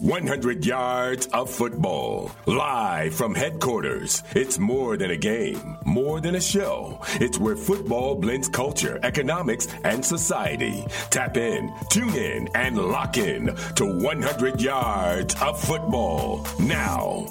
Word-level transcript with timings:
100 0.00 0.64
yards 0.64 1.26
of 1.28 1.50
football. 1.50 2.30
Live 2.46 3.14
from 3.14 3.34
headquarters. 3.34 4.22
It's 4.34 4.58
more 4.58 4.96
than 4.96 5.10
a 5.10 5.16
game, 5.16 5.78
more 5.84 6.20
than 6.20 6.34
a 6.34 6.40
show. 6.40 7.00
It's 7.14 7.38
where 7.38 7.56
football 7.56 8.14
blends 8.14 8.48
culture, 8.48 9.00
economics, 9.02 9.68
and 9.84 10.04
society. 10.04 10.84
Tap 11.10 11.36
in, 11.36 11.72
tune 11.90 12.14
in, 12.14 12.48
and 12.54 12.78
lock 12.78 13.16
in 13.16 13.54
to 13.76 14.00
100 14.02 14.60
yards 14.60 15.34
of 15.40 15.60
football. 15.60 16.46
Now. 16.60 17.26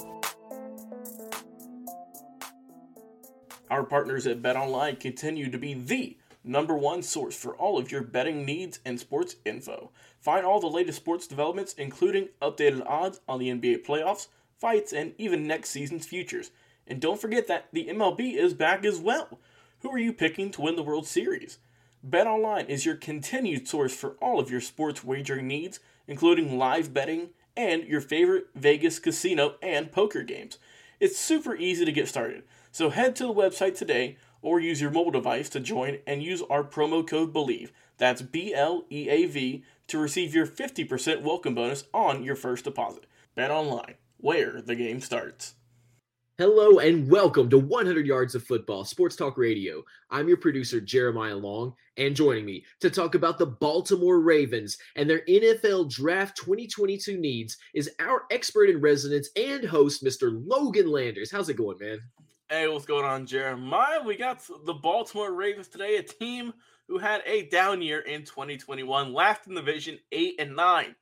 Our 3.69 3.83
partners 3.83 4.27
at 4.27 4.41
BetOnline 4.41 4.99
continue 4.99 5.49
to 5.49 5.57
be 5.57 5.73
the 5.73 6.17
number 6.45 6.75
one 6.75 7.01
source 7.01 7.35
for 7.35 7.55
all 7.55 7.77
of 7.77 7.91
your 7.91 8.01
betting 8.01 8.45
needs 8.45 8.79
and 8.85 8.99
sports 8.99 9.35
info. 9.45 9.91
Find 10.19 10.45
all 10.45 10.59
the 10.59 10.67
latest 10.67 10.97
sports 10.97 11.27
developments, 11.27 11.73
including 11.73 12.29
updated 12.41 12.85
odds 12.85 13.19
on 13.27 13.39
the 13.39 13.49
NBA 13.49 13.85
playoffs, 13.85 14.27
fights, 14.59 14.93
and 14.93 15.13
even 15.17 15.47
next 15.47 15.69
season's 15.69 16.05
futures. 16.05 16.51
And 16.87 16.99
don't 16.99 17.19
forget 17.19 17.47
that 17.47 17.67
the 17.73 17.87
MLB 17.87 18.35
is 18.35 18.53
back 18.53 18.85
as 18.85 18.99
well. 18.99 19.39
Who 19.79 19.91
are 19.91 19.99
you 19.99 20.13
picking 20.13 20.51
to 20.51 20.61
win 20.61 20.75
the 20.75 20.83
World 20.83 21.07
Series? 21.07 21.57
BetOnline 22.07 22.69
is 22.69 22.85
your 22.85 22.95
continued 22.95 23.67
source 23.67 23.95
for 23.95 24.11
all 24.21 24.39
of 24.39 24.51
your 24.51 24.61
sports 24.61 25.03
wagering 25.03 25.47
needs, 25.47 25.79
including 26.07 26.57
live 26.57 26.93
betting 26.93 27.29
and 27.57 27.83
your 27.83 28.01
favorite 28.01 28.47
Vegas 28.53 28.99
casino 28.99 29.55
and 29.61 29.91
poker 29.91 30.21
games. 30.21 30.59
It's 30.99 31.17
super 31.17 31.55
easy 31.55 31.83
to 31.83 31.91
get 31.91 32.07
started, 32.07 32.43
so 32.71 32.89
head 32.89 33.15
to 33.17 33.23
the 33.23 33.33
website 33.33 33.77
today 33.77 34.17
or 34.45 34.59
use 34.59 34.79
your 34.79 34.91
mobile 34.91 35.11
device 35.11 35.49
to 35.49 35.59
join 35.59 35.97
and 36.05 36.21
use 36.21 36.43
our 36.51 36.63
promo 36.63 37.05
code 37.05 37.33
BLEAV. 37.33 37.71
That's 37.97 38.21
B 38.21 38.53
L 38.53 38.85
E 38.91 39.09
A 39.09 39.25
V 39.25 39.63
to 39.87 39.97
receive 39.97 40.35
your 40.35 40.45
50% 40.45 41.23
welcome 41.23 41.55
bonus 41.55 41.85
on 41.93 42.23
your 42.23 42.35
first 42.35 42.63
deposit. 42.63 43.07
BetOnline, 43.35 43.95
where 44.17 44.61
the 44.61 44.75
game 44.75 45.01
starts. 45.01 45.55
Hello 46.37 46.79
and 46.79 47.09
welcome 47.09 47.49
to 47.49 47.57
100 47.57 48.05
Yards 48.05 48.35
of 48.35 48.43
Football, 48.43 48.83
Sports 48.83 49.15
Talk 49.15 49.35
Radio. 49.37 49.81
I'm 50.11 50.27
your 50.27 50.37
producer, 50.37 50.79
Jeremiah 50.79 51.37
Long, 51.37 51.73
and 51.97 52.15
joining 52.15 52.45
me 52.45 52.65
to 52.81 52.89
talk 52.91 53.15
about 53.15 53.39
the 53.39 53.45
Baltimore 53.47 54.19
Ravens 54.19 54.77
and 54.95 55.09
their 55.09 55.21
NFL 55.27 55.89
Draft 55.89 56.37
2022 56.37 57.17
needs 57.17 57.57
is 57.73 57.89
our 57.99 58.23
expert 58.29 58.69
in 58.69 58.79
residence 58.79 59.29
and 59.35 59.63
host, 59.63 60.03
Mr. 60.03 60.39
Logan 60.45 60.91
Landers. 60.91 61.31
How's 61.31 61.49
it 61.49 61.57
going, 61.57 61.79
man? 61.79 62.01
Hey, 62.55 62.69
what's 62.69 62.85
going 62.85 63.03
on, 63.03 63.25
Jeremiah? 63.25 64.01
We 64.01 64.15
got 64.15 64.41
the 64.65 64.73
Baltimore 64.73 65.33
Ravens 65.33 65.67
today, 65.67 65.97
a 65.97 66.01
team 66.01 66.53
who 66.87 66.97
had 66.97 67.21
a 67.25 67.49
down 67.49 67.81
year 67.81 67.99
in 67.99 68.23
2021, 68.23 69.11
last 69.11 69.45
in 69.45 69.55
the 69.55 69.59
division, 69.59 69.99
eight 70.13 70.35
and 70.39 70.55
nine. 70.55 70.95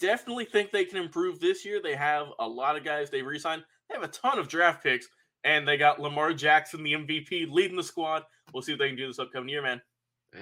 Definitely 0.00 0.46
think 0.46 0.70
they 0.70 0.86
can 0.86 0.96
improve 0.96 1.40
this 1.40 1.62
year. 1.62 1.78
They 1.82 1.94
have 1.94 2.28
a 2.38 2.48
lot 2.48 2.78
of 2.78 2.84
guys 2.84 3.10
they 3.10 3.20
re-signed. 3.20 3.64
They 3.90 3.94
have 3.96 4.02
a 4.02 4.08
ton 4.08 4.38
of 4.38 4.48
draft 4.48 4.82
picks, 4.82 5.06
and 5.44 5.68
they 5.68 5.76
got 5.76 6.00
Lamar 6.00 6.32
Jackson, 6.32 6.82
the 6.82 6.94
MVP, 6.94 7.50
leading 7.50 7.76
the 7.76 7.82
squad. 7.82 8.22
We'll 8.54 8.62
see 8.62 8.72
what 8.72 8.78
they 8.78 8.88
can 8.88 8.96
do 8.96 9.06
this 9.06 9.18
upcoming 9.18 9.50
year, 9.50 9.60
man. 9.60 9.82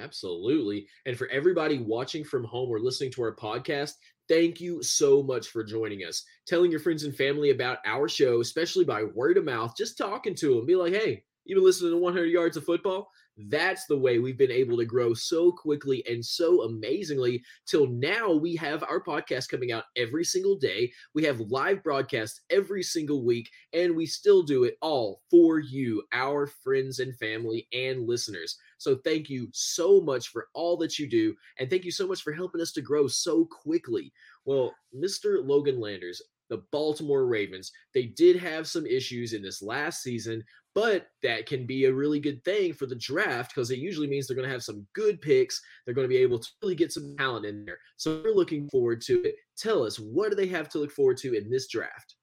Absolutely. 0.01 0.87
And 1.07 1.17
for 1.17 1.29
everybody 1.29 1.79
watching 1.79 2.25
from 2.25 2.45
home 2.45 2.71
or 2.71 2.81
listening 2.81 3.11
to 3.13 3.23
our 3.23 3.37
podcast, 3.37 3.93
thank 4.29 4.61
you 4.61 4.83
so 4.83 5.23
much 5.23 5.49
for 5.49 5.63
joining 5.65 6.01
us. 6.01 6.25
Telling 6.47 6.71
your 6.71 6.81
friends 6.81 7.05
and 7.05 7.15
family 7.15 7.51
about 7.51 7.79
our 7.85 8.09
show, 8.09 8.41
especially 8.41 8.85
by 8.85 9.05
word 9.05 9.37
of 9.37 9.45
mouth, 9.45 9.75
just 9.77 9.99
talking 9.99 10.35
to 10.37 10.55
them. 10.55 10.67
Be 10.67 10.77
like, 10.77 10.95
hey, 10.95 11.25
you 11.45 11.57
been 11.57 11.65
listening 11.65 11.93
to 11.93 11.99
100 11.99 12.27
Yards 12.27 12.57
of 12.57 12.65
Football? 12.65 13.11
That's 13.49 13.87
the 13.87 13.99
way 13.99 14.19
we've 14.19 14.39
been 14.39 14.51
able 14.51 14.77
to 14.77 14.85
grow 14.85 15.15
so 15.15 15.51
quickly 15.51 16.05
and 16.09 16.25
so 16.25 16.63
amazingly 16.63 17.43
till 17.67 17.87
now 17.87 18.31
we 18.31 18.55
have 18.57 18.83
our 18.85 19.03
podcast 19.03 19.49
coming 19.49 19.73
out 19.73 19.85
every 19.97 20.25
single 20.25 20.57
day. 20.57 20.93
We 21.15 21.25
have 21.25 21.41
live 21.41 21.83
broadcasts 21.83 22.43
every 22.51 22.83
single 22.83 23.25
week 23.25 23.51
and 23.73 23.97
we 23.97 24.07
still 24.07 24.43
do 24.43 24.65
it 24.65 24.77
all 24.83 25.23
for 25.31 25.59
you, 25.59 26.03
our 26.13 26.47
friends 26.47 26.99
and 26.99 27.17
family 27.17 27.67
and 27.73 28.07
listeners. 28.07 28.57
So 28.79 28.97
thank 28.97 29.31
you 29.31 29.49
so 29.53 30.01
much 30.01 30.29
for 30.29 30.49
all 30.55 30.77
that 30.79 30.99
you 30.99 31.09
do 31.09 31.35
and 31.59 31.71
thank 31.71 31.85
you 31.85 31.93
so 31.93 32.07
much 32.07 32.23
for 32.23 32.33
helping 32.33 32.61
us 32.61 32.73
to 32.73 32.83
grow 32.83 33.09
so 33.09 33.47
quickly. 33.47 34.13
Well, 34.45 34.75
Mr. 34.95 35.45
Logan 35.45 35.81
Landers, 35.81 36.21
the 36.53 36.63
Baltimore 36.71 37.25
Ravens. 37.25 37.73
They 37.95 38.09
did 38.09 38.37
have 38.37 38.69
some 38.69 38.85
issues 38.85 39.33
in 39.33 39.41
this 39.41 39.63
last 39.63 40.03
season, 40.03 40.45
but 40.75 41.09
that 41.23 41.47
can 41.47 41.67
be 41.67 41.85
a 41.85 41.93
really 41.93 42.19
good 42.19 42.43
thing 42.45 42.73
for 42.73 42.87
the 42.87 42.97
draft 42.97 43.55
because 43.55 43.71
it 43.71 43.79
usually 43.79 44.07
means 44.07 44.27
they're 44.27 44.37
going 44.37 44.49
to 44.49 44.53
have 44.53 44.63
some 44.63 44.87
good 44.95 45.21
picks. 45.21 45.61
They're 45.85 45.95
going 45.95 46.07
to 46.07 46.15
be 46.15 46.23
able 46.23 46.39
to 46.39 46.49
really 46.63 46.75
get 46.75 46.93
some 46.93 47.15
talent 47.19 47.45
in 47.45 47.65
there. 47.65 47.79
So 47.97 48.23
we're 48.25 48.35
looking 48.35 48.69
forward 48.71 49.03
to 49.03 49.23
it. 49.23 49.35
Tell 49.57 49.85
us, 49.85 49.99
what 49.99 50.31
do 50.31 50.37
they 50.37 50.47
have 50.47 50.69
to 50.71 50.79
look 50.79 50.91
forward 50.91 51.19
to 51.19 51.37
in 51.37 51.51
this 51.51 51.69
draft? 51.69 52.15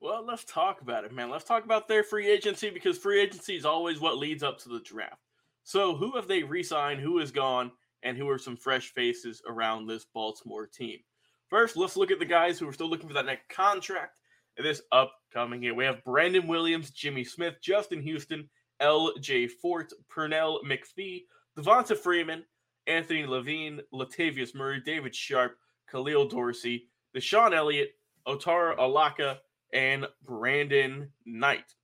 Well, 0.00 0.24
let's 0.26 0.44
talk 0.44 0.80
about 0.80 1.04
it, 1.04 1.12
man. 1.12 1.30
Let's 1.30 1.44
talk 1.44 1.64
about 1.64 1.88
their 1.88 2.02
free 2.02 2.28
agency 2.28 2.70
because 2.70 2.98
free 2.98 3.20
agency 3.20 3.56
is 3.56 3.64
always 3.64 4.00
what 4.00 4.18
leads 4.18 4.42
up 4.42 4.58
to 4.60 4.68
the 4.68 4.80
draft. 4.80 5.22
So, 5.64 5.96
who 5.96 6.14
have 6.16 6.28
they 6.28 6.42
re 6.42 6.62
signed? 6.62 7.00
Who 7.00 7.18
is 7.18 7.30
gone? 7.30 7.72
And 8.04 8.16
who 8.16 8.28
are 8.28 8.38
some 8.38 8.56
fresh 8.56 8.92
faces 8.92 9.42
around 9.48 9.86
this 9.86 10.06
Baltimore 10.14 10.66
team? 10.66 10.98
First, 11.48 11.76
let's 11.76 11.96
look 11.96 12.12
at 12.12 12.20
the 12.20 12.24
guys 12.24 12.58
who 12.58 12.68
are 12.68 12.72
still 12.72 12.88
looking 12.88 13.08
for 13.08 13.14
that 13.14 13.26
next 13.26 13.48
contract 13.48 14.18
this 14.58 14.82
upcoming 15.28 15.62
year. 15.62 15.74
We 15.74 15.84
have 15.84 16.04
Brandon 16.04 16.46
Williams, 16.46 16.90
Jimmy 16.90 17.24
Smith, 17.24 17.56
Justin 17.60 18.00
Houston, 18.02 18.48
L.J. 18.80 19.48
Fort, 19.48 19.92
Pernell 20.14 20.58
McPhee, 20.64 21.24
Devonta 21.56 21.96
Freeman, 21.96 22.44
Anthony 22.86 23.26
Levine, 23.26 23.80
Latavius 23.92 24.54
Murray, 24.54 24.80
David 24.84 25.14
Sharpe, 25.14 25.56
Khalil 25.90 26.28
Dorsey, 26.28 26.86
DeShon 27.14 27.54
Elliott, 27.54 27.90
Otaro 28.26 28.76
Alaka, 28.78 29.38
and 29.72 30.06
Brandon 30.24 31.10
Knight. 31.26 31.74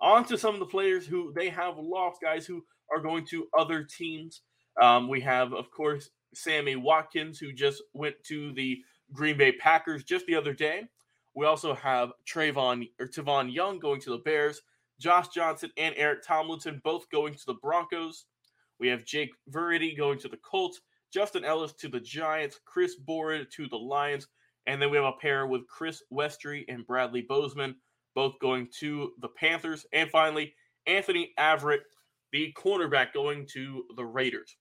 On 0.00 0.24
to 0.26 0.36
some 0.36 0.54
of 0.54 0.60
the 0.60 0.66
players 0.66 1.06
who 1.06 1.32
they 1.34 1.48
have 1.48 1.78
lost, 1.78 2.20
guys 2.20 2.44
who 2.44 2.62
are 2.94 3.00
going 3.00 3.24
to 3.26 3.46
other 3.58 3.84
teams. 3.84 4.42
Um, 4.82 5.08
we 5.08 5.20
have, 5.22 5.54
of 5.54 5.70
course, 5.70 6.10
Sammy 6.34 6.76
Watkins, 6.76 7.38
who 7.38 7.52
just 7.52 7.82
went 7.94 8.16
to 8.24 8.52
the 8.52 8.78
Green 9.12 9.38
Bay 9.38 9.52
Packers 9.52 10.04
just 10.04 10.26
the 10.26 10.34
other 10.34 10.52
day. 10.52 10.82
We 11.34 11.46
also 11.46 11.74
have 11.74 12.12
Trayvon 12.26 12.88
or 13.00 13.06
Tavon 13.06 13.52
Young 13.52 13.78
going 13.78 14.00
to 14.02 14.10
the 14.10 14.18
Bears, 14.18 14.60
Josh 15.00 15.28
Johnson 15.28 15.70
and 15.76 15.94
Eric 15.96 16.22
Tomlinson 16.24 16.80
both 16.84 17.10
going 17.10 17.34
to 17.34 17.46
the 17.46 17.54
Broncos. 17.54 18.26
We 18.78 18.88
have 18.88 19.04
Jake 19.04 19.30
Verity 19.48 19.94
going 19.96 20.18
to 20.20 20.28
the 20.28 20.38
Colts, 20.38 20.80
Justin 21.12 21.44
Ellis 21.44 21.72
to 21.74 21.88
the 21.88 22.00
Giants, 22.00 22.60
Chris 22.64 22.96
Board 22.96 23.46
to 23.52 23.68
the 23.68 23.76
Lions, 23.76 24.28
and 24.66 24.80
then 24.80 24.90
we 24.90 24.96
have 24.96 25.06
a 25.06 25.20
pair 25.20 25.46
with 25.46 25.66
Chris 25.68 26.02
Westry 26.12 26.64
and 26.68 26.86
Bradley 26.86 27.22
Bozeman, 27.22 27.76
both 28.14 28.38
going 28.40 28.68
to 28.80 29.12
the 29.20 29.28
Panthers. 29.28 29.86
And 29.92 30.10
finally, 30.10 30.54
Anthony 30.86 31.32
Averett, 31.38 31.80
the 32.32 32.52
cornerback, 32.56 33.12
going 33.12 33.46
to 33.52 33.84
the 33.96 34.04
Raiders. 34.04 34.56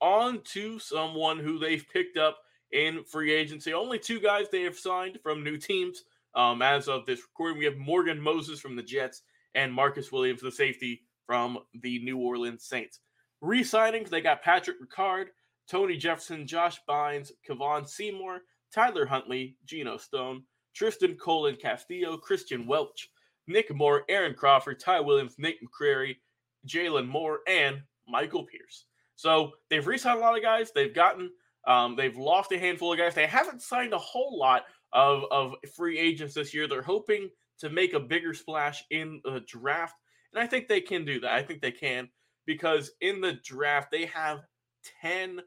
On 0.00 0.42
to 0.52 0.78
someone 0.78 1.38
who 1.38 1.58
they've 1.58 1.84
picked 1.92 2.18
up 2.18 2.38
in 2.74 3.04
free 3.04 3.32
agency. 3.32 3.72
Only 3.72 3.98
two 3.98 4.20
guys 4.20 4.46
they 4.50 4.62
have 4.62 4.76
signed 4.76 5.18
from 5.22 5.42
new 5.42 5.56
teams. 5.56 6.02
Um, 6.34 6.60
as 6.60 6.88
of 6.88 7.06
this 7.06 7.22
recording, 7.22 7.58
we 7.58 7.64
have 7.64 7.78
Morgan 7.78 8.20
Moses 8.20 8.60
from 8.60 8.76
the 8.76 8.82
Jets 8.82 9.22
and 9.54 9.72
Marcus 9.72 10.10
Williams, 10.12 10.42
the 10.42 10.50
safety 10.50 11.02
from 11.24 11.58
the 11.80 12.00
New 12.00 12.18
Orleans 12.18 12.64
Saints. 12.64 13.00
Re-signings, 13.40 14.10
they 14.10 14.20
got 14.20 14.42
Patrick 14.42 14.76
Ricard, 14.82 15.26
Tony 15.70 15.96
Jefferson, 15.96 16.46
Josh 16.46 16.80
Bynes, 16.88 17.30
Kevon 17.48 17.88
Seymour, 17.88 18.40
Tyler 18.74 19.06
Huntley, 19.06 19.56
Geno 19.64 19.96
Stone, 19.96 20.42
Trystan 20.76 21.16
Colon-Castillo, 21.16 22.16
Christian 22.16 22.66
Welch, 22.66 23.08
Nick 23.46 23.72
Moore, 23.72 24.04
Aaron 24.08 24.34
Crawford, 24.34 24.80
Ty 24.80 25.00
Williams, 25.00 25.36
Nate 25.38 25.60
McCrary, 25.62 26.16
Jalen 26.66 27.06
Moore, 27.06 27.40
and 27.46 27.80
Michael 28.08 28.44
Pierce. 28.44 28.86
So 29.14 29.52
they've 29.70 29.86
re-signed 29.86 30.18
a 30.18 30.22
lot 30.22 30.36
of 30.36 30.42
guys. 30.42 30.72
They've 30.72 30.94
gotten 30.94 31.30
um, 31.66 31.96
they've 31.96 32.16
lost 32.16 32.52
a 32.52 32.58
handful 32.58 32.92
of 32.92 32.98
guys. 32.98 33.14
They 33.14 33.26
haven't 33.26 33.62
signed 33.62 33.92
a 33.92 33.98
whole 33.98 34.38
lot 34.38 34.64
of, 34.92 35.24
of 35.30 35.54
free 35.76 35.98
agents 35.98 36.34
this 36.34 36.54
year. 36.54 36.68
They're 36.68 36.82
hoping 36.82 37.30
to 37.58 37.70
make 37.70 37.94
a 37.94 38.00
bigger 38.00 38.34
splash 38.34 38.84
in 38.90 39.20
the 39.24 39.40
draft. 39.46 39.94
And 40.32 40.42
I 40.42 40.46
think 40.46 40.68
they 40.68 40.80
can 40.80 41.04
do 41.04 41.20
that. 41.20 41.32
I 41.32 41.42
think 41.42 41.60
they 41.60 41.70
can 41.70 42.08
because 42.46 42.90
in 43.00 43.20
the 43.20 43.38
draft, 43.44 43.90
they 43.90 44.06
have 44.06 44.40
10 45.00 45.40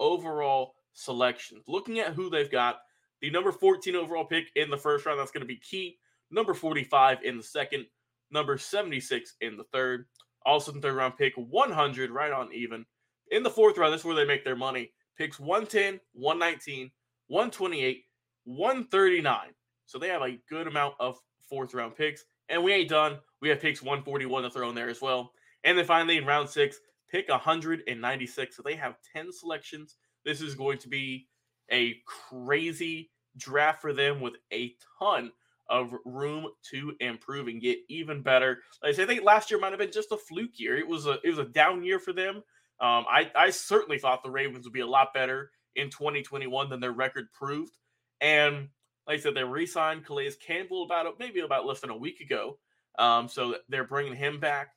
overall 0.00 0.74
selections. 0.92 1.64
Looking 1.68 1.98
at 2.00 2.14
who 2.14 2.28
they've 2.28 2.50
got, 2.50 2.80
the 3.20 3.30
number 3.30 3.52
14 3.52 3.94
overall 3.96 4.24
pick 4.24 4.46
in 4.56 4.68
the 4.68 4.76
first 4.76 5.06
round, 5.06 5.18
that's 5.18 5.30
going 5.30 5.42
to 5.42 5.46
be 5.46 5.58
key. 5.58 5.98
Number 6.30 6.54
45 6.54 7.18
in 7.24 7.36
the 7.36 7.42
second, 7.42 7.86
number 8.30 8.58
76 8.58 9.34
in 9.40 9.56
the 9.56 9.64
third. 9.72 10.06
Also, 10.44 10.72
the 10.72 10.80
third 10.80 10.96
round 10.96 11.16
pick, 11.16 11.34
100, 11.36 12.10
right 12.10 12.32
on 12.32 12.52
even. 12.52 12.84
In 13.30 13.42
the 13.42 13.50
fourth 13.50 13.78
round, 13.78 13.92
that's 13.92 14.04
where 14.04 14.16
they 14.16 14.24
make 14.24 14.44
their 14.44 14.56
money. 14.56 14.92
Picks 15.16 15.38
110, 15.38 16.00
119, 16.12 16.90
128, 17.28 18.04
139. 18.44 19.38
So 19.86 19.98
they 19.98 20.08
have 20.08 20.22
a 20.22 20.38
good 20.48 20.66
amount 20.66 20.94
of 21.00 21.18
fourth 21.48 21.74
round 21.74 21.96
picks. 21.96 22.24
And 22.48 22.62
we 22.62 22.72
ain't 22.72 22.88
done. 22.90 23.18
We 23.40 23.48
have 23.48 23.60
picks 23.60 23.82
141 23.82 24.42
to 24.42 24.50
throw 24.50 24.68
in 24.68 24.74
there 24.74 24.88
as 24.88 25.00
well. 25.00 25.32
And 25.64 25.78
then 25.78 25.84
finally 25.84 26.16
in 26.16 26.26
round 26.26 26.48
six, 26.48 26.78
pick 27.10 27.28
196. 27.28 28.56
So 28.56 28.62
they 28.62 28.74
have 28.74 28.96
10 29.14 29.32
selections. 29.32 29.96
This 30.24 30.40
is 30.40 30.54
going 30.54 30.78
to 30.78 30.88
be 30.88 31.28
a 31.70 31.96
crazy 32.06 33.10
draft 33.36 33.80
for 33.80 33.92
them 33.92 34.20
with 34.20 34.34
a 34.52 34.74
ton 34.98 35.32
of 35.68 35.94
room 36.04 36.46
to 36.70 36.94
improve 37.00 37.48
and 37.48 37.60
get 37.60 37.78
even 37.88 38.22
better. 38.22 38.58
Like 38.82 38.92
I, 38.92 38.96
say, 38.96 39.02
I 39.04 39.06
think 39.06 39.24
last 39.24 39.50
year 39.50 39.58
might 39.58 39.72
have 39.72 39.78
been 39.78 39.92
just 39.92 40.12
a 40.12 40.16
fluke 40.16 40.58
year. 40.58 40.76
It 40.76 40.86
was 40.86 41.06
a 41.06 41.18
it 41.24 41.30
was 41.30 41.38
a 41.38 41.44
down 41.44 41.84
year 41.84 41.98
for 41.98 42.12
them. 42.12 42.42
Um, 42.82 43.06
I 43.08 43.30
I 43.34 43.50
certainly 43.50 43.98
thought 43.98 44.22
the 44.22 44.30
Ravens 44.30 44.64
would 44.64 44.72
be 44.72 44.80
a 44.80 44.86
lot 44.86 45.14
better 45.14 45.50
in 45.76 45.88
2021 45.88 46.68
than 46.68 46.80
their 46.80 46.92
record 46.92 47.32
proved. 47.32 47.76
And 48.20 48.68
like 49.06 49.18
I 49.18 49.22
said, 49.22 49.34
they 49.34 49.44
re-signed 49.44 50.04
Calais 50.04 50.32
Campbell 50.44 50.82
about 50.82 51.18
maybe 51.18 51.40
about 51.40 51.64
less 51.64 51.80
than 51.80 51.90
a 51.90 51.96
week 51.96 52.20
ago. 52.20 52.58
Um, 52.98 53.28
so 53.28 53.56
they're 53.68 53.86
bringing 53.86 54.14
him 54.14 54.38
back. 54.38 54.68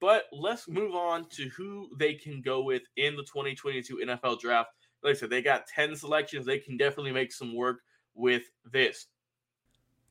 But 0.00 0.24
let's 0.32 0.68
move 0.68 0.94
on 0.94 1.26
to 1.30 1.48
who 1.50 1.88
they 1.98 2.14
can 2.14 2.42
go 2.42 2.62
with 2.62 2.82
in 2.96 3.16
the 3.16 3.22
2022 3.22 4.02
NFL 4.04 4.40
Draft. 4.40 4.70
Like 5.02 5.16
I 5.16 5.18
said, 5.18 5.30
they 5.30 5.42
got 5.42 5.66
10 5.66 5.96
selections. 5.96 6.44
They 6.44 6.58
can 6.58 6.76
definitely 6.76 7.12
make 7.12 7.32
some 7.32 7.54
work 7.54 7.80
with 8.14 8.42
this. 8.70 9.06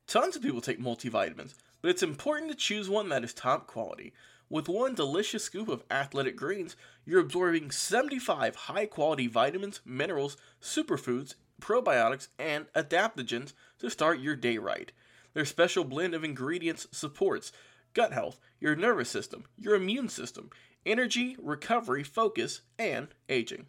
Tons 0.07 0.35
of 0.35 0.41
people 0.41 0.61
take 0.61 0.79
multivitamins, 0.79 1.53
but 1.81 1.89
it's 1.89 2.03
important 2.03 2.51
to 2.51 2.57
choose 2.57 2.89
one 2.89 3.09
that 3.09 3.23
is 3.23 3.33
top 3.33 3.67
quality. 3.67 4.13
With 4.53 4.69
one 4.69 4.93
delicious 4.93 5.45
scoop 5.45 5.67
of 5.67 5.83
athletic 5.89 6.35
greens, 6.35 6.75
you're 7.07 7.21
absorbing 7.21 7.71
75 7.71 8.55
high 8.55 8.85
quality 8.85 9.25
vitamins, 9.25 9.81
minerals, 9.83 10.37
superfoods, 10.61 11.33
probiotics, 11.59 12.27
and 12.37 12.67
adaptogens 12.75 13.53
to 13.79 13.89
start 13.89 14.19
your 14.19 14.35
day 14.35 14.59
right. 14.59 14.91
Their 15.33 15.45
special 15.45 15.83
blend 15.83 16.13
of 16.13 16.23
ingredients 16.23 16.85
supports 16.91 17.51
gut 17.95 18.13
health, 18.13 18.39
your 18.59 18.75
nervous 18.75 19.09
system, 19.09 19.45
your 19.57 19.73
immune 19.73 20.07
system, 20.07 20.51
energy, 20.85 21.35
recovery, 21.41 22.03
focus, 22.03 22.61
and 22.77 23.07
aging. 23.29 23.65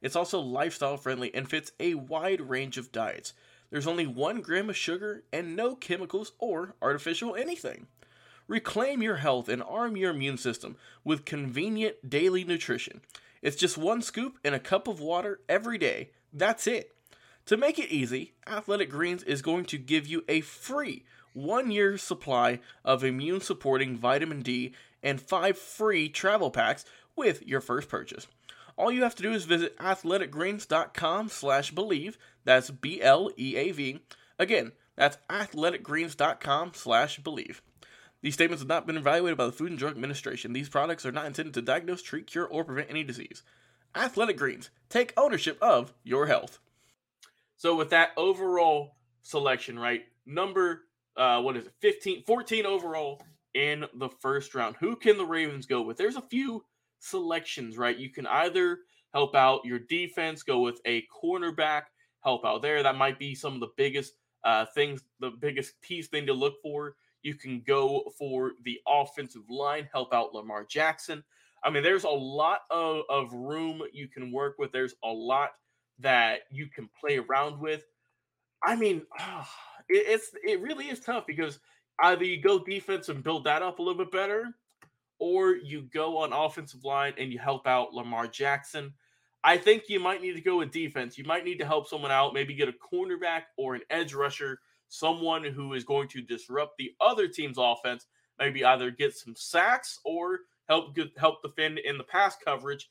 It's 0.00 0.14
also 0.14 0.38
lifestyle 0.38 0.98
friendly 0.98 1.34
and 1.34 1.50
fits 1.50 1.72
a 1.80 1.94
wide 1.94 2.42
range 2.42 2.78
of 2.78 2.92
diets. 2.92 3.32
There's 3.70 3.88
only 3.88 4.06
one 4.06 4.42
gram 4.42 4.70
of 4.70 4.76
sugar 4.76 5.24
and 5.32 5.56
no 5.56 5.74
chemicals 5.74 6.30
or 6.38 6.76
artificial 6.80 7.34
anything. 7.34 7.88
Reclaim 8.48 9.02
your 9.02 9.16
health 9.16 9.48
and 9.48 9.62
arm 9.62 9.96
your 9.96 10.10
immune 10.10 10.38
system 10.38 10.76
with 11.04 11.26
convenient 11.26 12.08
daily 12.08 12.44
nutrition. 12.44 13.02
It's 13.42 13.56
just 13.56 13.78
one 13.78 14.02
scoop 14.02 14.38
in 14.42 14.54
a 14.54 14.58
cup 14.58 14.88
of 14.88 15.00
water 15.00 15.40
every 15.48 15.78
day. 15.78 16.10
That's 16.32 16.66
it. 16.66 16.94
To 17.46 17.56
make 17.56 17.78
it 17.78 17.90
easy, 17.90 18.32
Athletic 18.46 18.90
Greens 18.90 19.22
is 19.22 19.42
going 19.42 19.66
to 19.66 19.78
give 19.78 20.06
you 20.06 20.24
a 20.28 20.40
free 20.40 21.04
one 21.34 21.70
year 21.70 21.96
supply 21.98 22.60
of 22.84 23.04
immune 23.04 23.40
supporting 23.40 23.96
vitamin 23.96 24.40
D 24.40 24.74
and 25.02 25.20
five 25.20 25.56
free 25.56 26.08
travel 26.08 26.50
packs 26.50 26.84
with 27.16 27.46
your 27.46 27.60
first 27.60 27.88
purchase. 27.88 28.26
All 28.76 28.92
you 28.92 29.02
have 29.02 29.14
to 29.16 29.22
do 29.22 29.32
is 29.32 29.44
visit 29.44 29.76
athleticgreens.com 29.78 31.28
slash 31.28 31.74
bleav. 31.74 32.16
That's 32.44 32.70
B-L-E-A-V. 32.70 34.00
Again, 34.38 34.72
that's 34.94 35.18
athleticgreens.com 35.28 36.72
slash 36.74 37.20
bleav. 37.20 37.60
These 38.20 38.34
statements 38.34 38.62
have 38.62 38.68
not 38.68 38.86
been 38.86 38.96
evaluated 38.96 39.38
by 39.38 39.46
the 39.46 39.52
Food 39.52 39.70
and 39.70 39.78
Drug 39.78 39.92
Administration. 39.92 40.52
These 40.52 40.68
products 40.68 41.06
are 41.06 41.12
not 41.12 41.26
intended 41.26 41.54
to 41.54 41.62
diagnose, 41.62 42.02
treat, 42.02 42.26
cure, 42.26 42.46
or 42.46 42.64
prevent 42.64 42.90
any 42.90 43.04
disease. 43.04 43.42
Athletic 43.94 44.36
Greens, 44.36 44.70
take 44.88 45.12
ownership 45.16 45.58
of 45.62 45.94
your 46.02 46.26
health. 46.26 46.58
So 47.56 47.74
with 47.76 47.90
that 47.90 48.10
overall 48.16 48.96
selection, 49.22 49.78
right? 49.78 50.02
Number 50.26 50.82
uh 51.16 51.40
what 51.42 51.56
is 51.56 51.66
it? 51.66 51.72
15 51.80 52.24
14 52.24 52.66
overall 52.66 53.22
in 53.54 53.84
the 53.94 54.08
first 54.08 54.54
round. 54.54 54.76
Who 54.80 54.96
can 54.96 55.18
the 55.18 55.26
Ravens 55.26 55.66
go 55.66 55.82
with? 55.82 55.96
There's 55.96 56.16
a 56.16 56.22
few 56.22 56.64
selections, 57.00 57.76
right? 57.76 57.96
You 57.96 58.10
can 58.10 58.26
either 58.26 58.80
help 59.12 59.34
out 59.34 59.64
your 59.64 59.78
defense, 59.78 60.42
go 60.42 60.60
with 60.60 60.80
a 60.84 61.04
cornerback, 61.22 61.82
help 62.22 62.44
out 62.44 62.62
there. 62.62 62.82
That 62.82 62.96
might 62.96 63.18
be 63.18 63.34
some 63.34 63.54
of 63.54 63.60
the 63.60 63.70
biggest 63.76 64.12
uh, 64.44 64.66
things, 64.74 65.02
the 65.20 65.30
biggest 65.30 65.80
piece 65.80 66.08
thing 66.08 66.26
to 66.26 66.32
look 66.32 66.54
for. 66.62 66.94
You 67.28 67.34
can 67.34 67.60
go 67.60 68.10
for 68.18 68.52
the 68.64 68.80
offensive 68.88 69.50
line, 69.50 69.86
help 69.92 70.14
out 70.14 70.32
Lamar 70.32 70.64
Jackson. 70.64 71.22
I 71.62 71.68
mean, 71.68 71.82
there's 71.82 72.04
a 72.04 72.08
lot 72.08 72.60
of, 72.70 73.02
of 73.10 73.30
room 73.34 73.82
you 73.92 74.08
can 74.08 74.32
work 74.32 74.54
with. 74.58 74.72
There's 74.72 74.94
a 75.04 75.10
lot 75.10 75.50
that 75.98 76.44
you 76.50 76.68
can 76.68 76.88
play 76.98 77.18
around 77.18 77.60
with. 77.60 77.82
I 78.64 78.76
mean, 78.76 79.02
oh, 79.20 79.46
it, 79.90 80.06
it's 80.08 80.30
it 80.42 80.62
really 80.62 80.86
is 80.86 81.00
tough 81.00 81.26
because 81.26 81.58
either 82.00 82.24
you 82.24 82.40
go 82.40 82.64
defense 82.64 83.10
and 83.10 83.22
build 83.22 83.44
that 83.44 83.60
up 83.60 83.78
a 83.78 83.82
little 83.82 84.02
bit 84.02 84.10
better, 84.10 84.46
or 85.18 85.50
you 85.50 85.82
go 85.92 86.16
on 86.16 86.32
offensive 86.32 86.82
line 86.82 87.12
and 87.18 87.30
you 87.30 87.38
help 87.38 87.66
out 87.66 87.92
Lamar 87.92 88.26
Jackson. 88.26 88.94
I 89.44 89.58
think 89.58 89.84
you 89.88 90.00
might 90.00 90.22
need 90.22 90.32
to 90.32 90.40
go 90.40 90.56
with 90.60 90.72
defense. 90.72 91.18
You 91.18 91.24
might 91.24 91.44
need 91.44 91.58
to 91.58 91.66
help 91.66 91.88
someone 91.88 92.10
out, 92.10 92.32
maybe 92.32 92.54
get 92.54 92.70
a 92.70 92.72
cornerback 92.72 93.42
or 93.58 93.74
an 93.74 93.82
edge 93.90 94.14
rusher, 94.14 94.60
someone 94.88 95.44
who 95.44 95.74
is 95.74 95.84
going 95.84 96.08
to 96.08 96.22
disrupt 96.22 96.76
the 96.78 96.92
other 97.00 97.28
team's 97.28 97.58
offense, 97.58 98.06
maybe 98.38 98.64
either 98.64 98.90
get 98.90 99.16
some 99.16 99.34
sacks 99.36 99.98
or 100.04 100.40
help 100.68 100.94
get, 100.94 101.16
help 101.18 101.42
defend 101.42 101.78
in 101.78 101.98
the 101.98 102.04
pass 102.04 102.36
coverage. 102.42 102.88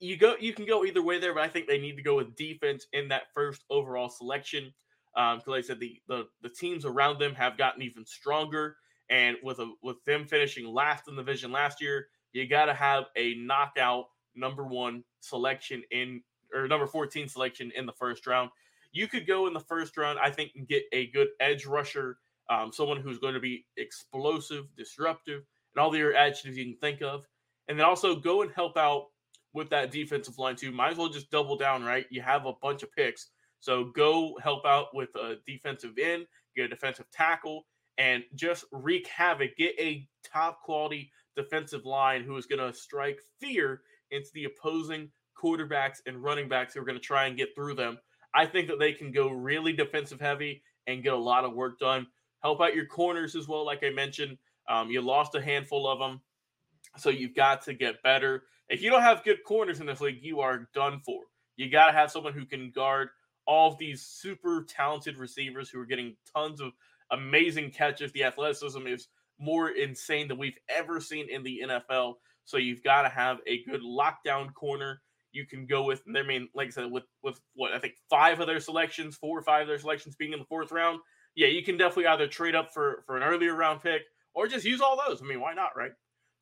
You 0.00 0.16
go 0.16 0.34
you 0.40 0.52
can 0.52 0.66
go 0.66 0.84
either 0.84 1.02
way 1.02 1.18
there, 1.18 1.34
but 1.34 1.42
I 1.42 1.48
think 1.48 1.66
they 1.66 1.78
need 1.78 1.96
to 1.96 2.02
go 2.02 2.16
with 2.16 2.36
defense 2.36 2.86
in 2.92 3.08
that 3.08 3.32
first 3.34 3.64
overall 3.70 4.08
selection. 4.08 4.72
Um, 5.14 5.38
because 5.38 5.50
like 5.50 5.64
I 5.64 5.66
said, 5.66 5.80
the, 5.80 6.00
the 6.08 6.28
the 6.42 6.48
teams 6.48 6.84
around 6.84 7.18
them 7.18 7.34
have 7.34 7.58
gotten 7.58 7.82
even 7.82 8.04
stronger. 8.04 8.76
And 9.10 9.36
with 9.42 9.58
a 9.58 9.72
with 9.82 10.02
them 10.04 10.26
finishing 10.26 10.66
last 10.66 11.06
in 11.06 11.16
the 11.16 11.22
division 11.22 11.52
last 11.52 11.80
year, 11.80 12.08
you 12.32 12.48
got 12.48 12.66
to 12.66 12.74
have 12.74 13.04
a 13.16 13.34
knockout 13.34 14.06
number 14.34 14.64
one 14.64 15.04
selection 15.20 15.82
in 15.90 16.22
or 16.54 16.66
number 16.68 16.86
14 16.86 17.28
selection 17.28 17.72
in 17.76 17.86
the 17.86 17.92
first 17.92 18.26
round. 18.26 18.50
You 18.92 19.08
could 19.08 19.26
go 19.26 19.46
in 19.46 19.52
the 19.52 19.60
first 19.60 19.96
round, 19.96 20.18
I 20.18 20.30
think, 20.30 20.52
and 20.56 20.68
get 20.68 20.84
a 20.92 21.06
good 21.08 21.28
edge 21.40 21.66
rusher, 21.66 22.18
um, 22.50 22.72
someone 22.72 23.00
who's 23.00 23.18
going 23.18 23.34
to 23.34 23.40
be 23.40 23.66
explosive, 23.76 24.66
disruptive, 24.76 25.42
and 25.74 25.82
all 25.82 25.90
the 25.90 26.00
other 26.00 26.14
adjectives 26.14 26.56
you 26.56 26.64
can 26.64 26.76
think 26.76 27.02
of. 27.02 27.26
And 27.68 27.78
then 27.78 27.86
also 27.86 28.14
go 28.16 28.42
and 28.42 28.50
help 28.52 28.76
out 28.76 29.06
with 29.54 29.70
that 29.70 29.90
defensive 29.90 30.38
line 30.38 30.56
too. 30.56 30.72
Might 30.72 30.92
as 30.92 30.98
well 30.98 31.08
just 31.08 31.30
double 31.30 31.56
down, 31.56 31.84
right? 31.84 32.06
You 32.10 32.22
have 32.22 32.46
a 32.46 32.52
bunch 32.62 32.82
of 32.82 32.92
picks. 32.92 33.28
So 33.60 33.84
go 33.94 34.36
help 34.42 34.66
out 34.66 34.88
with 34.94 35.14
a 35.14 35.36
defensive 35.46 35.92
end, 35.98 36.26
get 36.56 36.66
a 36.66 36.68
defensive 36.68 37.06
tackle, 37.12 37.66
and 37.98 38.24
just 38.34 38.64
wreak 38.72 39.06
havoc. 39.06 39.56
Get 39.56 39.78
a 39.78 40.08
top 40.24 40.62
quality 40.62 41.12
defensive 41.36 41.84
line 41.84 42.24
who 42.24 42.36
is 42.36 42.46
going 42.46 42.58
to 42.58 42.76
strike 42.76 43.20
fear 43.40 43.82
into 44.10 44.28
the 44.34 44.44
opposing 44.44 45.10
quarterbacks 45.40 45.98
and 46.06 46.22
running 46.22 46.48
backs 46.48 46.74
who 46.74 46.80
are 46.80 46.84
going 46.84 46.98
to 46.98 47.04
try 47.04 47.26
and 47.26 47.36
get 47.36 47.54
through 47.54 47.74
them. 47.74 47.98
I 48.34 48.46
think 48.46 48.68
that 48.68 48.78
they 48.78 48.92
can 48.92 49.12
go 49.12 49.30
really 49.30 49.72
defensive 49.72 50.20
heavy 50.20 50.62
and 50.86 51.02
get 51.02 51.12
a 51.12 51.16
lot 51.16 51.44
of 51.44 51.54
work 51.54 51.78
done. 51.78 52.06
Help 52.42 52.60
out 52.60 52.74
your 52.74 52.86
corners 52.86 53.36
as 53.36 53.46
well, 53.46 53.64
like 53.64 53.84
I 53.84 53.90
mentioned. 53.90 54.38
Um, 54.68 54.90
you 54.90 55.00
lost 55.00 55.34
a 55.34 55.42
handful 55.42 55.88
of 55.88 55.98
them, 55.98 56.20
so 56.96 57.10
you've 57.10 57.34
got 57.34 57.62
to 57.62 57.74
get 57.74 58.02
better. 58.02 58.44
If 58.68 58.82
you 58.82 58.90
don't 58.90 59.02
have 59.02 59.24
good 59.24 59.44
corners 59.44 59.80
in 59.80 59.86
this 59.86 60.00
league, 60.00 60.22
you 60.22 60.40
are 60.40 60.68
done 60.74 61.00
for. 61.04 61.22
You 61.56 61.70
got 61.70 61.86
to 61.86 61.92
have 61.92 62.10
someone 62.10 62.32
who 62.32 62.46
can 62.46 62.70
guard 62.70 63.08
all 63.46 63.72
of 63.72 63.78
these 63.78 64.02
super 64.02 64.64
talented 64.68 65.18
receivers 65.18 65.68
who 65.68 65.80
are 65.80 65.86
getting 65.86 66.16
tons 66.34 66.60
of 66.60 66.72
amazing 67.10 67.70
catches. 67.70 68.12
The 68.12 68.24
athleticism 68.24 68.86
is 68.86 69.08
more 69.38 69.70
insane 69.70 70.28
than 70.28 70.38
we've 70.38 70.58
ever 70.68 71.00
seen 71.00 71.28
in 71.28 71.42
the 71.42 71.62
NFL. 71.64 72.14
So 72.44 72.56
you've 72.56 72.82
got 72.82 73.02
to 73.02 73.08
have 73.08 73.38
a 73.46 73.62
good 73.64 73.82
lockdown 73.82 74.54
corner 74.54 75.02
you 75.32 75.46
can 75.46 75.66
go 75.66 75.84
with. 75.84 76.02
I 76.08 76.22
mean, 76.22 76.48
like 76.54 76.68
I 76.68 76.70
said, 76.70 76.90
with 76.90 77.04
with 77.22 77.40
what 77.54 77.72
I 77.72 77.78
think 77.78 77.94
five 78.10 78.40
of 78.40 78.46
their 78.46 78.60
selections, 78.60 79.16
four 79.16 79.38
or 79.38 79.42
five 79.42 79.62
of 79.62 79.68
their 79.68 79.78
selections 79.78 80.16
being 80.16 80.32
in 80.32 80.38
the 80.38 80.44
fourth 80.44 80.72
round. 80.72 81.00
Yeah, 81.34 81.48
you 81.48 81.62
can 81.64 81.78
definitely 81.78 82.06
either 82.06 82.26
trade 82.26 82.54
up 82.54 82.72
for 82.72 83.02
for 83.06 83.16
an 83.16 83.22
earlier 83.22 83.54
round 83.54 83.82
pick 83.82 84.02
or 84.34 84.46
just 84.46 84.64
use 84.64 84.80
all 84.80 85.00
those. 85.06 85.22
I 85.22 85.26
mean, 85.26 85.40
why 85.40 85.54
not, 85.54 85.70
right? 85.76 85.92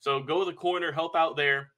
So 0.00 0.20
go 0.20 0.40
to 0.40 0.50
the 0.50 0.56
corner, 0.56 0.92
help 0.92 1.14
out 1.14 1.36
there. 1.36 1.70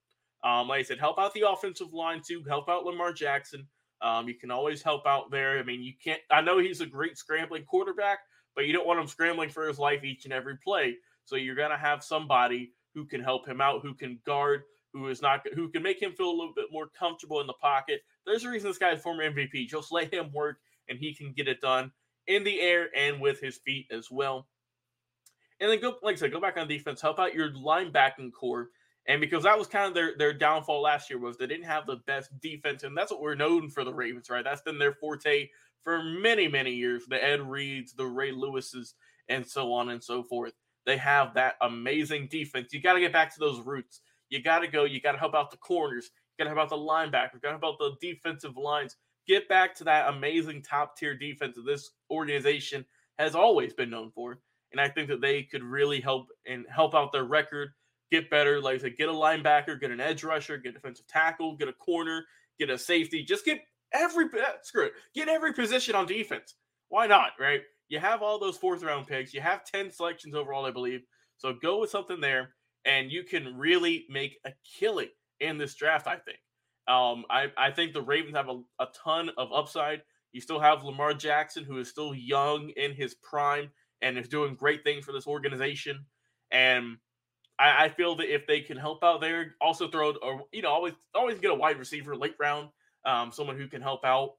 Um, 0.44 0.68
like 0.68 0.80
I 0.80 0.82
said, 0.82 0.98
help 0.98 1.18
out 1.18 1.34
the 1.34 1.48
offensive 1.48 1.92
line 1.92 2.20
too. 2.26 2.42
Help 2.48 2.68
out 2.68 2.84
Lamar 2.84 3.12
Jackson. 3.12 3.66
Um, 4.00 4.28
you 4.28 4.34
can 4.34 4.50
always 4.50 4.82
help 4.82 5.06
out 5.06 5.30
there. 5.30 5.58
I 5.58 5.62
mean, 5.62 5.82
you 5.82 5.92
can't. 6.02 6.20
I 6.30 6.40
know 6.40 6.58
he's 6.58 6.80
a 6.80 6.86
great 6.86 7.16
scrambling 7.16 7.64
quarterback, 7.64 8.18
but 8.56 8.66
you 8.66 8.72
don't 8.72 8.86
want 8.86 9.00
him 9.00 9.06
scrambling 9.06 9.50
for 9.50 9.68
his 9.68 9.78
life 9.78 10.02
each 10.04 10.24
and 10.24 10.32
every 10.32 10.56
play. 10.64 10.96
So 11.24 11.36
you're 11.36 11.54
gonna 11.54 11.78
have 11.78 12.02
somebody 12.02 12.72
who 12.94 13.06
can 13.06 13.22
help 13.22 13.46
him 13.46 13.60
out, 13.60 13.82
who 13.82 13.94
can 13.94 14.18
guard, 14.26 14.62
who 14.92 15.08
is 15.08 15.22
not, 15.22 15.46
who 15.54 15.68
can 15.68 15.82
make 15.82 16.00
him 16.00 16.12
feel 16.12 16.30
a 16.30 16.30
little 16.30 16.54
bit 16.54 16.66
more 16.70 16.88
comfortable 16.88 17.40
in 17.40 17.46
the 17.46 17.52
pocket. 17.54 18.02
There's 18.26 18.44
a 18.44 18.50
reason 18.50 18.68
this 18.68 18.78
guy's 18.78 19.00
former 19.00 19.28
MVP. 19.28 19.68
Just 19.68 19.92
let 19.92 20.12
him 20.12 20.30
work, 20.32 20.58
and 20.88 20.98
he 20.98 21.14
can 21.14 21.32
get 21.32 21.48
it 21.48 21.60
done 21.60 21.92
in 22.26 22.44
the 22.44 22.60
air 22.60 22.88
and 22.96 23.20
with 23.20 23.40
his 23.40 23.58
feet 23.58 23.86
as 23.90 24.10
well. 24.10 24.46
And 25.60 25.70
then 25.70 25.80
go, 25.80 25.96
like 26.02 26.16
I 26.16 26.18
said, 26.18 26.32
go 26.32 26.40
back 26.40 26.56
on 26.56 26.68
defense, 26.68 27.00
help 27.00 27.18
out 27.18 27.34
your 27.34 27.50
linebacking 27.50 28.32
corps. 28.32 28.70
And 29.06 29.20
because 29.20 29.42
that 29.44 29.58
was 29.58 29.66
kind 29.66 29.86
of 29.86 29.94
their 29.94 30.16
their 30.16 30.32
downfall 30.32 30.82
last 30.82 31.10
year 31.10 31.18
was 31.18 31.36
they 31.36 31.46
didn't 31.46 31.64
have 31.64 31.86
the 31.86 31.96
best 32.06 32.38
defense, 32.40 32.84
and 32.84 32.96
that's 32.96 33.10
what 33.10 33.20
we're 33.20 33.34
known 33.34 33.68
for 33.68 33.84
the 33.84 33.92
Ravens, 33.92 34.30
right? 34.30 34.44
That's 34.44 34.62
been 34.62 34.78
their 34.78 34.94
forte 34.94 35.48
for 35.82 36.02
many 36.02 36.46
many 36.46 36.72
years. 36.72 37.04
The 37.08 37.22
Ed 37.22 37.40
Reeds, 37.40 37.94
the 37.94 38.06
Ray 38.06 38.30
Lewises, 38.32 38.94
and 39.28 39.46
so 39.46 39.72
on 39.72 39.90
and 39.90 40.02
so 40.02 40.22
forth. 40.22 40.52
They 40.84 40.96
have 40.96 41.34
that 41.34 41.54
amazing 41.60 42.28
defense. 42.28 42.72
You 42.72 42.80
got 42.80 42.94
to 42.94 43.00
get 43.00 43.12
back 43.12 43.32
to 43.34 43.40
those 43.40 43.60
roots. 43.60 44.00
You 44.32 44.42
got 44.42 44.60
to 44.60 44.66
go. 44.66 44.84
You 44.84 44.98
got 44.98 45.12
to 45.12 45.18
help 45.18 45.34
out 45.34 45.50
the 45.50 45.58
corners. 45.58 46.10
You 46.38 46.44
got 46.44 46.50
to 46.50 46.56
help 46.56 46.64
out 46.64 46.74
the 46.74 46.82
linebackers. 46.82 47.34
You 47.34 47.40
got 47.40 47.52
to 47.52 47.58
help 47.58 47.64
out 47.64 47.78
the 47.78 47.96
defensive 48.00 48.56
lines. 48.56 48.96
Get 49.28 49.46
back 49.46 49.74
to 49.76 49.84
that 49.84 50.08
amazing 50.08 50.62
top 50.62 50.96
tier 50.96 51.14
defense 51.14 51.54
that 51.56 51.66
this 51.66 51.90
organization 52.10 52.86
has 53.18 53.34
always 53.34 53.74
been 53.74 53.90
known 53.90 54.10
for. 54.14 54.38
And 54.72 54.80
I 54.80 54.88
think 54.88 55.08
that 55.08 55.20
they 55.20 55.42
could 55.42 55.62
really 55.62 56.00
help 56.00 56.28
and 56.46 56.64
help 56.74 56.94
out 56.94 57.12
their 57.12 57.24
record, 57.24 57.72
get 58.10 58.30
better. 58.30 58.58
Like 58.58 58.76
I 58.76 58.78
said, 58.78 58.96
get 58.96 59.10
a 59.10 59.12
linebacker, 59.12 59.78
get 59.78 59.90
an 59.90 60.00
edge 60.00 60.24
rusher, 60.24 60.56
get 60.56 60.72
defensive 60.72 61.06
tackle, 61.08 61.54
get 61.56 61.68
a 61.68 61.74
corner, 61.74 62.24
get 62.58 62.70
a 62.70 62.78
safety. 62.78 63.22
Just 63.22 63.44
get 63.44 63.60
every 63.92 64.24
eh, 64.24 64.44
screw 64.62 64.86
it. 64.86 64.92
Get 65.14 65.28
every 65.28 65.52
position 65.52 65.94
on 65.94 66.06
defense. 66.06 66.54
Why 66.88 67.06
not? 67.06 67.32
Right? 67.38 67.60
You 67.88 67.98
have 67.98 68.22
all 68.22 68.38
those 68.38 68.56
fourth 68.56 68.82
round 68.82 69.08
picks. 69.08 69.34
You 69.34 69.42
have 69.42 69.66
10 69.66 69.90
selections 69.90 70.34
overall, 70.34 70.64
I 70.64 70.70
believe. 70.70 71.02
So 71.36 71.52
go 71.52 71.80
with 71.80 71.90
something 71.90 72.18
there, 72.18 72.54
and 72.84 73.10
you 73.10 73.22
can 73.22 73.56
really 73.56 74.06
make 74.08 74.38
a 74.44 74.52
killing 74.78 75.08
in 75.40 75.58
this 75.58 75.74
draft, 75.74 76.06
I 76.06 76.16
think. 76.16 76.38
Um, 76.88 77.24
I, 77.30 77.52
I 77.56 77.70
think 77.70 77.92
the 77.92 78.02
Ravens 78.02 78.36
have 78.36 78.48
a, 78.48 78.60
a 78.80 78.86
ton 79.04 79.30
of 79.36 79.52
upside. 79.52 80.02
You 80.32 80.40
still 80.40 80.60
have 80.60 80.82
Lamar 80.82 81.14
Jackson, 81.14 81.64
who 81.64 81.78
is 81.78 81.88
still 81.88 82.14
young 82.14 82.70
in 82.70 82.92
his 82.92 83.14
prime 83.14 83.70
and 84.00 84.18
is 84.18 84.28
doing 84.28 84.54
great 84.54 84.82
things 84.82 85.04
for 85.04 85.12
this 85.12 85.26
organization. 85.26 86.04
And 86.50 86.96
I, 87.58 87.84
I 87.84 87.88
feel 87.88 88.16
that 88.16 88.32
if 88.32 88.46
they 88.46 88.60
can 88.60 88.76
help 88.76 89.04
out 89.04 89.20
there, 89.20 89.54
also 89.60 89.88
throw 89.88 90.12
or 90.16 90.42
you 90.52 90.62
know 90.62 90.70
always 90.70 90.94
always 91.14 91.38
get 91.38 91.50
a 91.50 91.54
wide 91.54 91.78
receiver 91.78 92.16
late 92.16 92.34
round, 92.40 92.68
um, 93.04 93.30
someone 93.30 93.56
who 93.56 93.68
can 93.68 93.82
help 93.82 94.04
out. 94.04 94.34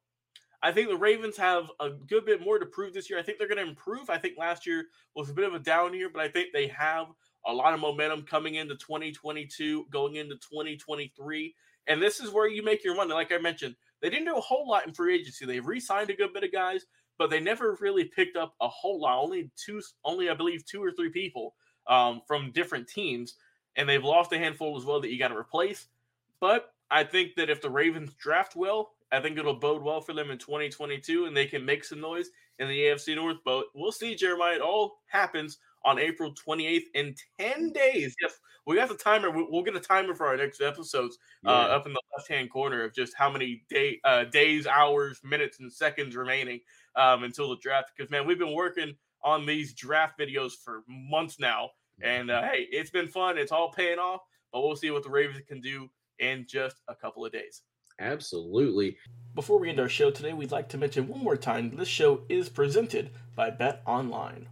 I 0.61 0.71
think 0.71 0.87
the 0.87 0.97
Ravens 0.97 1.35
have 1.37 1.69
a 1.79 1.89
good 1.89 2.25
bit 2.25 2.41
more 2.41 2.57
to 2.57 2.65
prove 2.65 2.93
this 2.93 3.09
year. 3.09 3.19
I 3.19 3.21
think 3.21 3.37
they're 3.37 3.49
going 3.49 3.63
to 3.63 3.69
improve. 3.69 4.09
I 4.09 4.17
think 4.17 4.37
last 4.37 4.65
year 4.65 4.85
was 5.13 5.29
a 5.29 5.33
bit 5.33 5.45
of 5.45 5.53
a 5.53 5.59
down 5.59 5.93
year, 5.93 6.09
but 6.09 6.21
I 6.21 6.29
think 6.29 6.49
they 6.53 6.67
have 6.67 7.07
a 7.45 7.53
lot 7.53 7.73
of 7.73 7.79
momentum 7.79 8.23
coming 8.23 8.55
into 8.55 8.75
2022, 8.75 9.87
going 9.91 10.15
into 10.15 10.35
2023. 10.35 11.55
And 11.87 12.01
this 12.01 12.19
is 12.19 12.31
where 12.31 12.47
you 12.47 12.63
make 12.63 12.83
your 12.83 12.95
money. 12.95 13.13
Like 13.13 13.31
I 13.31 13.37
mentioned, 13.37 13.75
they 14.01 14.09
didn't 14.09 14.25
do 14.25 14.35
a 14.35 14.41
whole 14.41 14.67
lot 14.67 14.87
in 14.87 14.93
free 14.93 15.15
agency. 15.15 15.45
They 15.45 15.59
re-signed 15.59 16.09
a 16.09 16.15
good 16.15 16.33
bit 16.33 16.43
of 16.43 16.51
guys, 16.51 16.85
but 17.17 17.29
they 17.29 17.39
never 17.39 17.77
really 17.81 18.05
picked 18.05 18.37
up 18.37 18.53
a 18.61 18.67
whole 18.67 19.01
lot. 19.01 19.21
Only 19.21 19.51
two, 19.55 19.81
only 20.05 20.29
I 20.29 20.33
believe 20.33 20.65
two 20.65 20.83
or 20.83 20.91
three 20.91 21.09
people 21.09 21.55
um, 21.87 22.21
from 22.27 22.51
different 22.51 22.87
teams, 22.87 23.35
and 23.75 23.87
they've 23.87 24.03
lost 24.03 24.31
a 24.31 24.37
handful 24.37 24.77
as 24.77 24.85
well 24.85 25.01
that 25.01 25.11
you 25.11 25.19
got 25.19 25.29
to 25.29 25.37
replace. 25.37 25.87
But 26.39 26.73
I 26.91 27.03
think 27.03 27.35
that 27.35 27.49
if 27.49 27.61
the 27.61 27.69
Ravens 27.69 28.13
draft 28.13 28.55
well, 28.55 28.91
I 29.11 29.19
think 29.19 29.37
it'll 29.37 29.53
bode 29.53 29.83
well 29.83 30.01
for 30.01 30.13
them 30.13 30.31
in 30.31 30.39
2022 30.39 31.25
and 31.25 31.37
they 31.37 31.45
can 31.45 31.63
make 31.63 31.83
some 31.83 32.01
noise 32.01 32.29
in 32.59 32.67
the 32.67 32.79
AFC 32.79 33.15
North. 33.15 33.37
But 33.45 33.65
we'll 33.75 33.91
see, 33.91 34.15
Jeremiah. 34.15 34.55
It 34.55 34.61
all 34.61 34.99
happens 35.05 35.59
on 35.85 35.99
April 35.99 36.33
28th 36.33 36.83
in 36.93 37.15
10 37.39 37.71
days. 37.71 38.15
Yes, 38.21 38.39
we 38.65 38.75
got 38.75 38.89
the 38.89 38.95
timer. 38.95 39.29
We'll 39.31 39.63
get 39.63 39.75
a 39.75 39.79
timer 39.79 40.15
for 40.15 40.27
our 40.27 40.37
next 40.37 40.61
episodes 40.61 41.17
uh, 41.45 41.49
yeah. 41.49 41.57
uh, 41.57 41.77
up 41.77 41.85
in 41.85 41.93
the 41.93 42.01
left 42.17 42.29
hand 42.29 42.49
corner 42.49 42.83
of 42.83 42.93
just 42.93 43.13
how 43.15 43.29
many 43.29 43.63
day, 43.69 43.99
uh, 44.03 44.25
days, 44.25 44.67
hours, 44.67 45.19
minutes, 45.23 45.59
and 45.59 45.71
seconds 45.71 46.15
remaining 46.15 46.61
um, 46.95 47.23
until 47.23 47.49
the 47.49 47.57
draft. 47.57 47.91
Because, 47.95 48.09
man, 48.09 48.25
we've 48.25 48.39
been 48.39 48.55
working 48.55 48.95
on 49.23 49.45
these 49.45 49.73
draft 49.73 50.19
videos 50.19 50.51
for 50.53 50.83
months 50.87 51.39
now. 51.39 51.69
And 52.01 52.31
uh, 52.31 52.41
hey, 52.41 52.67
it's 52.71 52.89
been 52.89 53.07
fun. 53.07 53.37
It's 53.37 53.51
all 53.51 53.71
paying 53.71 53.99
off. 53.99 54.21
But 54.51 54.61
we'll 54.61 54.75
see 54.75 54.91
what 54.91 55.03
the 55.03 55.09
Ravens 55.09 55.41
can 55.47 55.61
do 55.61 55.89
in 56.19 56.45
just 56.47 56.77
a 56.87 56.95
couple 56.95 57.25
of 57.25 57.31
days. 57.31 57.61
Absolutely. 57.99 58.97
Before 59.35 59.59
we 59.59 59.69
end 59.69 59.79
our 59.79 59.89
show 59.89 60.11
today, 60.11 60.33
we'd 60.33 60.51
like 60.51 60.69
to 60.69 60.77
mention 60.77 61.07
one 61.07 61.23
more 61.23 61.37
time 61.37 61.75
this 61.75 61.87
show 61.87 62.23
is 62.29 62.49
presented 62.49 63.11
by 63.35 63.51
BetOnline. 63.51 64.45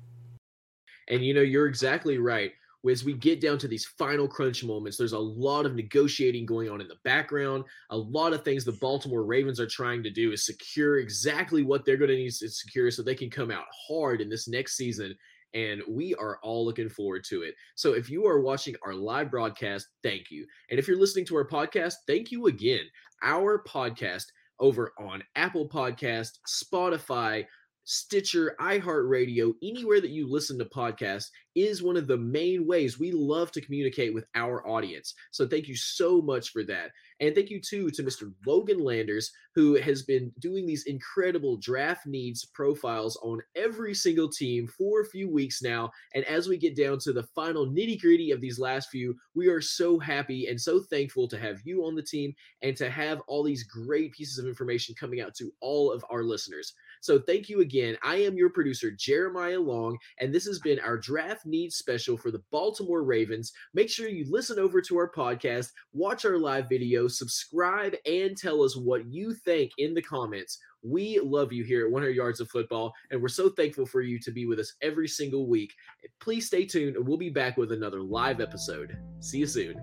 And 1.11 1.23
you 1.23 1.33
know, 1.33 1.41
you're 1.41 1.67
exactly 1.67 2.17
right. 2.17 2.51
As 2.89 3.03
we 3.03 3.13
get 3.13 3.39
down 3.39 3.59
to 3.59 3.67
these 3.67 3.85
final 3.85 4.27
crunch 4.27 4.63
moments, 4.63 4.97
there's 4.97 5.13
a 5.13 5.19
lot 5.19 5.67
of 5.67 5.75
negotiating 5.75 6.47
going 6.47 6.67
on 6.67 6.81
in 6.81 6.87
the 6.87 6.97
background. 7.03 7.63
A 7.91 7.97
lot 7.97 8.33
of 8.33 8.43
things 8.43 8.65
the 8.65 8.71
Baltimore 8.71 9.23
Ravens 9.23 9.59
are 9.59 9.67
trying 9.67 10.01
to 10.01 10.09
do 10.09 10.31
is 10.31 10.47
secure 10.47 10.97
exactly 10.97 11.61
what 11.61 11.85
they're 11.85 11.97
going 11.97 12.09
to 12.09 12.15
need 12.15 12.31
to 12.31 12.49
secure 12.49 12.89
so 12.89 13.03
they 13.03 13.13
can 13.13 13.29
come 13.29 13.51
out 13.51 13.65
hard 13.87 14.19
in 14.19 14.29
this 14.29 14.47
next 14.47 14.77
season 14.77 15.15
and 15.53 15.81
we 15.87 16.15
are 16.15 16.39
all 16.41 16.65
looking 16.65 16.89
forward 16.89 17.23
to 17.25 17.43
it. 17.43 17.55
So 17.75 17.93
if 17.93 18.09
you 18.09 18.25
are 18.25 18.41
watching 18.41 18.75
our 18.85 18.93
live 18.93 19.29
broadcast, 19.29 19.87
thank 20.03 20.31
you. 20.31 20.45
And 20.69 20.79
if 20.79 20.87
you're 20.87 20.99
listening 20.99 21.25
to 21.25 21.35
our 21.35 21.47
podcast, 21.47 21.95
thank 22.07 22.31
you 22.31 22.47
again. 22.47 22.85
Our 23.23 23.63
podcast 23.67 24.25
over 24.59 24.93
on 24.97 25.23
Apple 25.35 25.67
Podcast, 25.67 26.39
Spotify, 26.47 27.45
Stitcher, 27.91 28.55
iHeartRadio, 28.61 29.53
anywhere 29.61 29.99
that 29.99 30.11
you 30.11 30.25
listen 30.25 30.57
to 30.57 30.63
podcasts 30.63 31.27
is 31.55 31.83
one 31.83 31.97
of 31.97 32.07
the 32.07 32.15
main 32.15 32.65
ways 32.65 32.97
we 32.97 33.11
love 33.11 33.51
to 33.51 33.59
communicate 33.59 34.13
with 34.13 34.23
our 34.33 34.65
audience. 34.65 35.13
So 35.31 35.45
thank 35.45 35.67
you 35.67 35.75
so 35.75 36.21
much 36.21 36.51
for 36.51 36.63
that. 36.63 36.91
And 37.19 37.35
thank 37.35 37.49
you 37.49 37.59
too 37.59 37.91
to 37.91 38.03
Mr. 38.03 38.33
Logan 38.47 38.79
Landers, 38.79 39.31
who 39.53 39.75
has 39.75 40.03
been 40.03 40.31
doing 40.39 40.65
these 40.65 40.85
incredible 40.85 41.57
draft 41.57 42.07
needs 42.07 42.45
profiles 42.45 43.17
on 43.17 43.41
every 43.55 43.93
single 43.93 44.29
team 44.29 44.67
for 44.67 45.01
a 45.01 45.05
few 45.05 45.29
weeks 45.29 45.61
now. 45.61 45.91
And 46.15 46.23
as 46.25 46.47
we 46.47 46.57
get 46.57 46.77
down 46.77 46.97
to 46.99 47.11
the 47.11 47.27
final 47.35 47.67
nitty 47.67 47.99
gritty 47.99 48.31
of 48.31 48.39
these 48.39 48.57
last 48.57 48.89
few, 48.89 49.17
we 49.35 49.49
are 49.49 49.61
so 49.61 49.99
happy 49.99 50.47
and 50.47 50.59
so 50.59 50.79
thankful 50.79 51.27
to 51.27 51.37
have 51.37 51.59
you 51.65 51.85
on 51.85 51.95
the 51.95 52.01
team 52.01 52.33
and 52.61 52.77
to 52.77 52.89
have 52.89 53.21
all 53.27 53.43
these 53.43 53.65
great 53.65 54.13
pieces 54.13 54.37
of 54.39 54.47
information 54.47 54.95
coming 54.97 55.19
out 55.19 55.35
to 55.35 55.51
all 55.59 55.91
of 55.91 56.05
our 56.09 56.23
listeners. 56.23 56.73
So 57.01 57.19
thank 57.19 57.49
you 57.49 57.61
again. 57.61 57.97
I 58.03 58.17
am 58.17 58.37
your 58.37 58.51
producer, 58.51 58.91
Jeremiah 58.91 59.59
Long, 59.59 59.97
and 60.19 60.31
this 60.31 60.45
has 60.45 60.59
been 60.59 60.79
our 60.79 60.97
draft 60.97 61.47
needs 61.47 61.75
special 61.75 62.15
for 62.15 62.29
the 62.29 62.43
Baltimore 62.51 63.03
Ravens. 63.03 63.51
Make 63.73 63.89
sure 63.89 64.07
you 64.07 64.25
listen 64.29 64.59
over 64.59 64.81
to 64.81 64.97
our 64.97 65.11
podcast, 65.11 65.71
watch 65.93 66.25
our 66.25 66.37
live 66.37 66.69
video, 66.69 67.07
subscribe, 67.07 67.95
and 68.05 68.37
tell 68.37 68.61
us 68.61 68.77
what 68.77 69.05
you 69.07 69.33
think 69.33 69.71
in 69.79 69.95
the 69.95 70.01
comments. 70.01 70.59
We 70.83 71.19
love 71.19 71.51
you 71.51 71.63
here 71.63 71.85
at 71.85 71.91
100 71.91 72.15
Yards 72.15 72.39
of 72.39 72.49
Football, 72.49 72.93
and 73.09 73.19
we're 73.19 73.29
so 73.29 73.49
thankful 73.49 73.87
for 73.87 74.01
you 74.01 74.19
to 74.19 74.31
be 74.31 74.45
with 74.45 74.59
us 74.59 74.73
every 74.83 75.07
single 75.07 75.47
week. 75.47 75.73
Please 76.19 76.45
stay 76.45 76.65
tuned, 76.65 76.97
and 76.97 77.07
we'll 77.07 77.17
be 77.17 77.29
back 77.29 77.57
with 77.57 77.71
another 77.71 78.01
live 78.01 78.41
episode. 78.41 78.95
See 79.19 79.39
you 79.39 79.47
soon. 79.47 79.75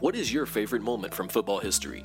What 0.00 0.14
is 0.14 0.32
your 0.32 0.46
favorite 0.46 0.82
moment 0.82 1.12
from 1.12 1.28
football 1.28 1.58
history? 1.58 2.04